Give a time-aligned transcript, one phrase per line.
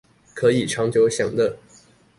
[0.33, 1.53] 可以長久享樂